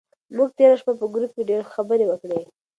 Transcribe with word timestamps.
موږ 0.35 0.49
تېره 0.57 0.75
شپه 0.81 0.93
په 0.99 1.05
ګروپ 1.13 1.31
کې 1.35 1.43
ډېرې 1.49 1.71
خبرې 1.73 2.05
وکړې. 2.07 2.39